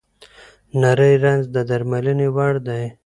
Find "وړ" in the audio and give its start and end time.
2.35-2.53